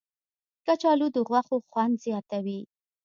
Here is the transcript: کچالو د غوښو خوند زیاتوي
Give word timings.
کچالو 0.65 1.07
د 1.15 1.17
غوښو 1.27 1.57
خوند 1.69 1.93
زیاتوي 2.05 2.59